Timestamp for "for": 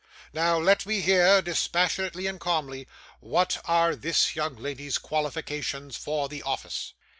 5.95-6.27